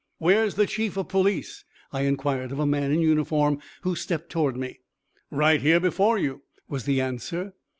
[0.17, 1.63] "Where's the Chief of Police?"
[1.93, 4.79] I inquired of a man in uniform, who stepped toward me.
[5.29, 7.53] "Right here before you," was the answer.